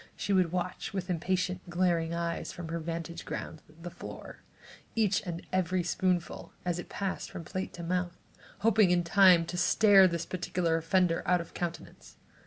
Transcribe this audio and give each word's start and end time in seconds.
Often 0.03 0.13
she 0.17 0.33
would 0.33 0.51
watch 0.51 0.93
with 0.93 1.11
impatient, 1.11 1.69
glaring 1.69 2.11
eyes, 2.11 2.51
from 2.51 2.69
her 2.69 2.79
vantage 2.79 3.23
ground, 3.23 3.61
the 3.83 3.91
floor, 3.91 4.41
each 4.95 5.21
and 5.27 5.45
every 5.53 5.83
spoonful, 5.83 6.53
as 6.65 6.79
it 6.79 6.89
passed 6.89 7.29
from 7.29 7.43
plate 7.43 7.71
to 7.73 7.83
mouth, 7.83 8.17
hoping 8.61 8.89
in 8.89 9.03
time 9.03 9.45
to 9.45 9.57
stare 9.57 10.07
this 10.07 10.25
particular 10.25 10.75
offender 10.75 11.21
out 11.27 11.39
of 11.39 11.53
countenance. 11.53 12.15